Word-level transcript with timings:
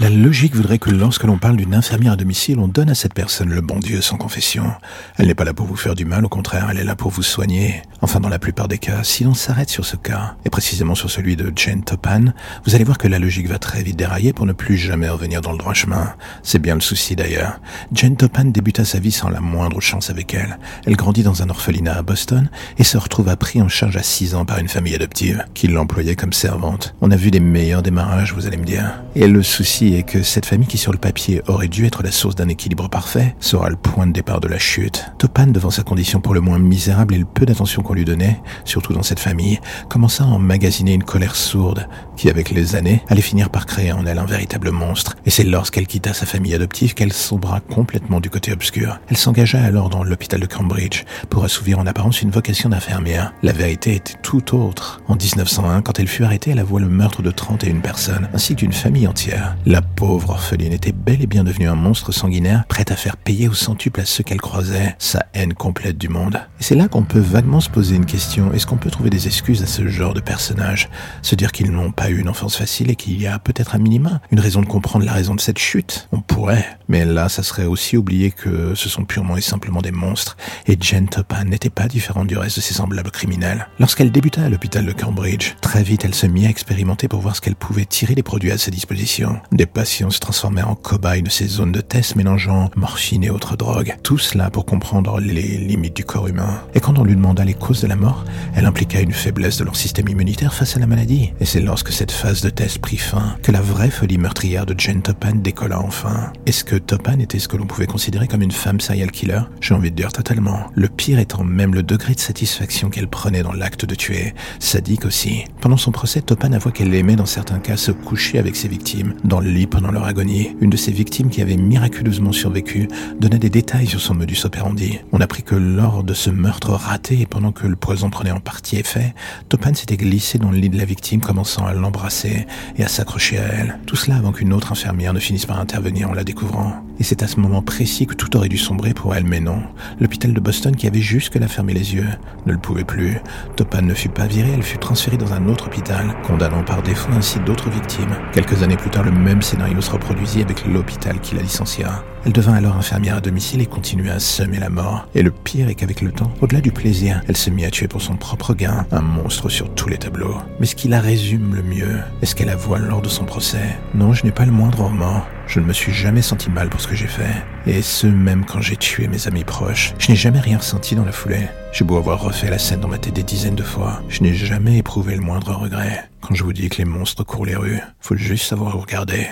La 0.00 0.10
logique 0.10 0.56
voudrait 0.56 0.80
que 0.80 0.90
lorsque 0.90 1.22
l'on 1.22 1.38
parle 1.38 1.56
d'une 1.56 1.72
infirmière 1.72 2.14
à 2.14 2.16
domicile, 2.16 2.58
on 2.58 2.66
donne 2.66 2.90
à 2.90 2.96
cette 2.96 3.14
personne 3.14 3.50
le 3.50 3.60
bon 3.60 3.78
Dieu 3.78 4.00
sans 4.00 4.16
confession. 4.16 4.72
Elle 5.18 5.28
n'est 5.28 5.36
pas 5.36 5.44
là 5.44 5.54
pour 5.54 5.66
vous 5.66 5.76
faire 5.76 5.94
du 5.94 6.04
mal, 6.04 6.24
au 6.24 6.28
contraire, 6.28 6.66
elle 6.68 6.78
est 6.78 6.84
là 6.84 6.96
pour 6.96 7.12
vous 7.12 7.22
soigner. 7.22 7.80
Enfin, 8.00 8.18
dans 8.18 8.28
la 8.28 8.40
plupart 8.40 8.66
des 8.66 8.78
cas, 8.78 9.04
si 9.04 9.22
l'on 9.22 9.34
s'arrête 9.34 9.70
sur 9.70 9.84
ce 9.84 9.94
cas, 9.94 10.34
et 10.44 10.50
précisément 10.50 10.96
sur 10.96 11.12
celui 11.12 11.36
de 11.36 11.52
Jane 11.54 11.84
Topan, 11.84 12.32
vous 12.66 12.74
allez 12.74 12.82
voir 12.82 12.98
que 12.98 13.06
la 13.06 13.20
logique 13.20 13.48
va 13.48 13.60
très 13.60 13.84
vite 13.84 13.96
dérailler 13.96 14.32
pour 14.32 14.46
ne 14.46 14.52
plus 14.52 14.76
jamais 14.76 15.08
revenir 15.08 15.40
dans 15.42 15.52
le 15.52 15.58
droit 15.58 15.74
chemin. 15.74 16.12
C'est 16.42 16.58
bien 16.58 16.74
le 16.74 16.80
souci 16.80 17.14
d'ailleurs. 17.14 17.60
Jane 17.92 18.16
Topan 18.16 18.46
débuta 18.46 18.84
sa 18.84 18.98
vie 18.98 19.12
sans 19.12 19.28
la 19.28 19.40
moindre 19.40 19.80
chance 19.80 20.10
avec 20.10 20.34
elle. 20.34 20.58
Elle 20.86 20.96
grandit 20.96 21.22
dans 21.22 21.44
un 21.44 21.50
orphelinat 21.50 21.98
à 21.98 22.02
Boston 22.02 22.50
et 22.78 22.84
se 22.84 22.98
retrouva 22.98 23.36
pris 23.36 23.62
en 23.62 23.68
charge 23.68 23.96
à 23.96 24.02
6 24.02 24.34
ans 24.34 24.44
par 24.44 24.58
une 24.58 24.68
famille 24.68 24.96
adoptive 24.96 25.44
qui 25.54 25.68
l'employait 25.68 26.16
comme 26.16 26.32
servante. 26.32 26.96
On 27.00 27.12
a 27.12 27.16
vu 27.16 27.30
des 27.30 27.38
meilleurs 27.38 27.82
démarrages, 27.82 28.34
vous 28.34 28.48
allez 28.48 28.56
me 28.56 28.64
dire. 28.64 29.00
Et 29.14 29.28
le 29.28 29.44
souci 29.44 29.83
et 29.92 30.02
que 30.02 30.22
cette 30.22 30.46
famille 30.46 30.66
qui 30.66 30.78
sur 30.78 30.92
le 30.92 30.98
papier 30.98 31.42
aurait 31.46 31.68
dû 31.68 31.84
être 31.84 32.02
la 32.02 32.10
source 32.10 32.34
d'un 32.34 32.48
équilibre 32.48 32.88
parfait 32.88 33.36
sera 33.40 33.68
le 33.68 33.76
point 33.76 34.06
de 34.06 34.12
départ 34.12 34.40
de 34.40 34.48
la 34.48 34.58
chute. 34.58 35.04
Topan, 35.18 35.48
devant 35.48 35.70
sa 35.70 35.82
condition 35.82 36.20
pour 36.20 36.32
le 36.32 36.40
moins 36.40 36.58
misérable 36.58 37.14
et 37.14 37.18
le 37.18 37.24
peu 37.24 37.44
d'attention 37.44 37.82
qu'on 37.82 37.94
lui 37.94 38.04
donnait, 38.04 38.40
surtout 38.64 38.92
dans 38.92 39.02
cette 39.02 39.20
famille, 39.20 39.60
commença 39.88 40.24
à 40.24 40.28
emmagasiner 40.28 40.94
une 40.94 41.04
colère 41.04 41.36
sourde 41.36 41.88
qui, 42.16 42.30
avec 42.30 42.50
les 42.50 42.76
années, 42.76 43.02
allait 43.08 43.20
finir 43.20 43.50
par 43.50 43.66
créer 43.66 43.92
en 43.92 44.06
elle 44.06 44.18
un 44.18 44.24
véritable 44.24 44.70
monstre. 44.70 45.16
Et 45.26 45.30
c'est 45.30 45.44
lorsqu'elle 45.44 45.86
quitta 45.86 46.14
sa 46.14 46.26
famille 46.26 46.54
adoptive 46.54 46.94
qu'elle 46.94 47.12
sombra 47.12 47.60
complètement 47.60 48.20
du 48.20 48.30
côté 48.30 48.52
obscur. 48.52 48.98
Elle 49.08 49.16
s'engagea 49.16 49.62
alors 49.62 49.90
dans 49.90 50.04
l'hôpital 50.04 50.40
de 50.40 50.46
Cambridge 50.46 51.04
pour 51.28 51.44
assouvir 51.44 51.78
en 51.78 51.86
apparence 51.86 52.22
une 52.22 52.30
vocation 52.30 52.68
d'infirmière. 52.68 53.32
La 53.42 53.52
vérité 53.52 53.96
était 53.96 54.14
tout 54.22 54.56
autre. 54.56 55.02
En 55.08 55.16
1901, 55.16 55.82
quand 55.82 55.98
elle 55.98 56.08
fut 56.08 56.24
arrêtée, 56.24 56.52
elle 56.52 56.58
avoua 56.58 56.80
le 56.80 56.88
meurtre 56.88 57.22
de 57.22 57.30
31 57.30 57.80
personnes, 57.80 58.28
ainsi 58.32 58.54
qu'une 58.54 58.72
famille 58.72 59.06
entière. 59.06 59.56
La 59.74 59.82
pauvre 59.82 60.30
orpheline 60.30 60.72
était 60.72 60.92
bel 60.92 61.20
et 61.20 61.26
bien 61.26 61.42
devenue 61.42 61.66
un 61.66 61.74
monstre 61.74 62.12
sanguinaire, 62.12 62.64
prête 62.68 62.92
à 62.92 62.94
faire 62.94 63.16
payer 63.16 63.48
au 63.48 63.54
centuple 63.54 64.00
à 64.00 64.04
ceux 64.04 64.22
qu'elle 64.22 64.40
croisait 64.40 64.94
sa 65.00 65.26
haine 65.34 65.52
complète 65.52 65.98
du 65.98 66.08
monde. 66.08 66.40
Et 66.60 66.62
c'est 66.62 66.76
là 66.76 66.86
qu'on 66.86 67.02
peut 67.02 67.18
vaguement 67.18 67.58
se 67.58 67.68
poser 67.68 67.96
une 67.96 68.06
question. 68.06 68.52
Est-ce 68.52 68.68
qu'on 68.68 68.76
peut 68.76 68.92
trouver 68.92 69.10
des 69.10 69.26
excuses 69.26 69.64
à 69.64 69.66
ce 69.66 69.88
genre 69.88 70.14
de 70.14 70.20
personnage? 70.20 70.88
Se 71.22 71.34
dire 71.34 71.50
qu'ils 71.50 71.72
n'ont 71.72 71.90
pas 71.90 72.08
eu 72.08 72.20
une 72.20 72.28
enfance 72.28 72.56
facile 72.56 72.88
et 72.88 72.94
qu'il 72.94 73.20
y 73.20 73.26
a 73.26 73.40
peut-être 73.40 73.74
un 73.74 73.78
minima 73.78 74.20
une 74.30 74.38
raison 74.38 74.60
de 74.60 74.66
comprendre 74.66 75.04
la 75.04 75.12
raison 75.12 75.34
de 75.34 75.40
cette 75.40 75.58
chute? 75.58 76.08
On 76.12 76.20
pourrait. 76.20 76.78
Mais 76.86 77.04
là, 77.04 77.28
ça 77.28 77.42
serait 77.42 77.64
aussi 77.64 77.96
oublier 77.96 78.30
que 78.30 78.76
ce 78.76 78.88
sont 78.88 79.04
purement 79.04 79.36
et 79.36 79.40
simplement 79.40 79.82
des 79.82 79.90
monstres. 79.90 80.36
Et 80.68 80.78
Jen 80.80 81.08
Topan 81.08 81.46
n'était 81.46 81.68
pas 81.68 81.88
différente 81.88 82.28
du 82.28 82.38
reste 82.38 82.58
de 82.58 82.62
ses 82.62 82.74
semblables 82.74 83.10
criminels. 83.10 83.66
Lorsqu'elle 83.80 84.12
débuta 84.12 84.44
à 84.44 84.48
l'hôpital 84.48 84.86
de 84.86 84.92
Cambridge, 84.92 85.54
très 85.60 85.82
vite 85.82 86.04
elle 86.04 86.14
se 86.14 86.28
mit 86.28 86.46
à 86.46 86.50
expérimenter 86.50 87.08
pour 87.08 87.18
voir 87.18 87.34
ce 87.34 87.40
qu'elle 87.40 87.56
pouvait 87.56 87.86
tirer 87.86 88.14
des 88.14 88.22
produits 88.22 88.52
à 88.52 88.58
sa 88.58 88.70
disposition 88.70 89.40
patients 89.66 90.10
se 90.10 90.20
transformèrent 90.20 90.68
en 90.68 90.74
cobayes 90.74 91.22
de 91.22 91.30
ces 91.30 91.46
zones 91.46 91.72
de 91.72 91.80
test 91.80 92.16
mélangeant 92.16 92.70
morphine 92.76 93.24
et 93.24 93.30
autres 93.30 93.56
drogues. 93.56 93.96
Tout 94.02 94.18
cela 94.18 94.50
pour 94.50 94.66
comprendre 94.66 95.20
les 95.20 95.58
limites 95.58 95.96
du 95.96 96.04
corps 96.04 96.28
humain. 96.28 96.62
Et 96.74 96.80
quand 96.80 96.98
on 96.98 97.04
lui 97.04 97.16
demanda 97.16 97.44
les 97.44 97.54
causes 97.54 97.80
de 97.80 97.86
la 97.86 97.96
mort, 97.96 98.24
elle 98.54 98.66
impliqua 98.66 99.00
une 99.00 99.12
faiblesse 99.12 99.58
de 99.58 99.64
leur 99.64 99.76
système 99.76 100.08
immunitaire 100.08 100.54
face 100.54 100.76
à 100.76 100.80
la 100.80 100.86
maladie. 100.86 101.32
Et 101.40 101.44
c'est 101.44 101.60
lorsque 101.60 101.92
cette 101.92 102.12
phase 102.12 102.40
de 102.40 102.50
test 102.50 102.78
prit 102.78 102.96
fin 102.96 103.36
que 103.42 103.52
la 103.52 103.60
vraie 103.60 103.90
folie 103.90 104.18
meurtrière 104.18 104.66
de 104.66 104.74
Jane 104.78 105.02
Topan 105.02 105.36
décolla 105.36 105.80
enfin. 105.80 106.32
Est-ce 106.46 106.64
que 106.64 106.76
Topan 106.76 107.18
était 107.20 107.38
ce 107.38 107.48
que 107.48 107.56
l'on 107.56 107.66
pouvait 107.66 107.86
considérer 107.86 108.28
comme 108.28 108.42
une 108.42 108.52
femme 108.52 108.80
serial 108.80 109.10
killer? 109.10 109.40
J'ai 109.60 109.74
envie 109.74 109.90
de 109.90 109.96
dire 109.96 110.12
totalement. 110.12 110.70
Le 110.74 110.88
pire 110.88 111.18
étant 111.18 111.44
même 111.44 111.74
le 111.74 111.82
degré 111.82 112.14
de 112.14 112.20
satisfaction 112.20 112.90
qu'elle 112.90 113.08
prenait 113.08 113.42
dans 113.42 113.52
l'acte 113.52 113.84
de 113.84 113.94
tuer. 113.94 114.34
Sadique 114.58 115.04
aussi. 115.04 115.44
Pendant 115.60 115.76
son 115.76 115.92
procès, 115.92 116.20
Topan 116.20 116.52
avoua 116.52 116.72
qu'elle 116.72 116.94
aimait 116.94 117.16
dans 117.16 117.26
certains 117.26 117.58
cas 117.58 117.76
se 117.76 117.92
coucher 117.92 118.38
avec 118.38 118.56
ses 118.56 118.68
victimes, 118.68 119.14
dans 119.24 119.40
pendant 119.62 119.90
leur 119.90 120.04
agonie. 120.04 120.56
Une 120.60 120.70
de 120.70 120.76
ses 120.76 120.92
victimes 120.92 121.30
qui 121.30 121.40
avait 121.40 121.56
miraculeusement 121.56 122.32
survécu 122.32 122.88
donna 123.20 123.38
des 123.38 123.50
détails 123.50 123.86
sur 123.86 124.00
son 124.00 124.14
modus 124.14 124.44
operandi. 124.44 124.98
On 125.12 125.20
apprit 125.20 125.42
que 125.42 125.54
lors 125.54 126.02
de 126.02 126.12
ce 126.12 126.30
meurtre 126.30 126.70
raté 126.70 127.20
et 127.20 127.26
pendant 127.26 127.52
que 127.52 127.66
le 127.66 127.76
poison 127.76 128.10
prenait 128.10 128.32
en 128.32 128.40
partie 128.40 128.76
effet, 128.76 129.14
Topan 129.48 129.74
s'était 129.74 129.96
glissé 129.96 130.38
dans 130.38 130.50
le 130.50 130.58
lit 130.58 130.70
de 130.70 130.76
la 130.76 130.84
victime 130.84 131.20
commençant 131.20 131.66
à 131.66 131.72
l'embrasser 131.72 132.46
et 132.76 132.84
à 132.84 132.88
s'accrocher 132.88 133.38
à 133.38 133.44
elle. 133.44 133.78
Tout 133.86 133.96
cela 133.96 134.16
avant 134.16 134.32
qu'une 134.32 134.52
autre 134.52 134.72
infirmière 134.72 135.12
ne 135.12 135.20
finisse 135.20 135.46
par 135.46 135.60
intervenir 135.60 136.10
en 136.10 136.14
la 136.14 136.24
découvrant. 136.24 136.84
Et 136.98 137.04
c'est 137.04 137.22
à 137.22 137.26
ce 137.26 137.40
moment 137.40 137.62
précis 137.62 138.06
que 138.06 138.14
tout 138.14 138.36
aurait 138.36 138.48
dû 138.48 138.58
sombrer 138.58 138.94
pour 138.94 139.14
elle, 139.14 139.24
mais 139.24 139.40
non. 139.40 139.62
L'hôpital 140.00 140.32
de 140.32 140.40
Boston 140.40 140.74
qui 140.76 140.86
avait 140.86 141.00
jusque-là 141.00 141.48
fermé 141.48 141.74
les 141.74 141.94
yeux 141.94 142.08
ne 142.46 142.52
le 142.52 142.58
pouvait 142.58 142.84
plus. 142.84 143.18
Topan 143.56 143.82
ne 143.82 143.94
fut 143.94 144.08
pas 144.08 144.26
virée, 144.26 144.52
elle 144.54 144.62
fut 144.62 144.78
transférée 144.78 145.16
dans 145.16 145.32
un 145.32 145.46
autre 145.48 145.66
hôpital, 145.66 146.14
condamnant 146.22 146.62
par 146.62 146.82
défaut 146.82 147.12
ainsi 147.12 147.38
d'autres 147.40 147.70
victimes. 147.70 148.16
Quelques 148.32 148.62
années 148.62 148.76
plus 148.76 148.90
tard, 148.90 149.04
le 149.04 149.12
même 149.12 149.42
scénario 149.44 149.80
se 149.80 149.90
reproduisit 149.90 150.42
avec 150.42 150.66
l'hôpital 150.66 151.20
qui 151.20 151.34
la 151.34 151.42
licencia. 151.42 152.02
Elle 152.24 152.32
devint 152.32 152.54
alors 152.54 152.76
infirmière 152.76 153.16
à 153.16 153.20
domicile 153.20 153.60
et 153.60 153.66
continua 153.66 154.14
à 154.14 154.18
semer 154.18 154.58
la 154.58 154.70
mort. 154.70 155.06
Et 155.14 155.22
le 155.22 155.30
pire 155.30 155.68
est 155.68 155.74
qu'avec 155.74 156.00
le 156.00 156.10
temps, 156.10 156.32
au-delà 156.40 156.62
du 156.62 156.72
plaisir, 156.72 157.20
elle 157.28 157.36
se 157.36 157.50
mit 157.50 157.66
à 157.66 157.70
tuer 157.70 157.86
pour 157.86 158.00
son 158.00 158.16
propre 158.16 158.54
gain, 158.54 158.86
un 158.90 159.02
monstre 159.02 159.50
sur 159.50 159.68
tous 159.74 159.90
les 159.90 159.98
tableaux. 159.98 160.36
Mais 160.58 160.66
ce 160.66 160.74
qui 160.74 160.88
la 160.88 161.00
résume 161.00 161.54
le 161.54 161.62
mieux 161.62 161.98
est 162.22 162.26
ce 162.26 162.34
qu'elle 162.34 162.48
avoua 162.48 162.78
lors 162.78 163.02
de 163.02 163.08
son 163.08 163.24
procès. 163.24 163.78
Non, 163.94 164.14
je 164.14 164.24
n'ai 164.24 164.32
pas 164.32 164.46
le 164.46 164.52
moindre 164.52 164.84
remords. 164.84 165.26
Je 165.46 165.60
ne 165.60 165.66
me 165.66 165.74
suis 165.74 165.92
jamais 165.92 166.22
senti 166.22 166.48
mal 166.48 166.70
pour 166.70 166.80
ce 166.80 166.88
que 166.88 166.94
j'ai 166.94 167.06
fait. 167.06 167.34
Et 167.66 167.82
ce, 167.82 168.06
même 168.06 168.46
quand 168.46 168.62
j'ai 168.62 168.76
tué 168.76 169.08
mes 169.08 169.28
amis 169.28 169.44
proches. 169.44 169.92
Je 169.98 170.10
n'ai 170.10 170.16
jamais 170.16 170.40
rien 170.40 170.56
ressenti 170.56 170.94
dans 170.94 171.04
la 171.04 171.12
foulée. 171.12 171.48
J'ai 171.72 171.84
beau 171.84 171.98
avoir 171.98 172.20
refait 172.20 172.48
la 172.48 172.58
scène 172.58 172.80
dans 172.80 172.88
ma 172.88 172.98
tête 172.98 173.14
des 173.14 173.22
dizaines 173.22 173.54
de 173.54 173.62
fois. 173.62 174.00
Je 174.08 174.22
n'ai 174.22 174.32
jamais 174.32 174.78
éprouvé 174.78 175.14
le 175.14 175.20
moindre 175.20 175.52
regret. 175.52 176.08
Quand 176.26 176.34
je 176.34 176.42
vous 176.42 176.54
dis 176.54 176.70
que 176.70 176.78
les 176.78 176.86
monstres 176.86 177.22
courent 177.22 177.44
les 177.44 177.54
rues, 177.54 177.80
faut 178.00 178.16
juste 178.16 178.46
savoir 178.46 178.80
regarder. 178.80 179.26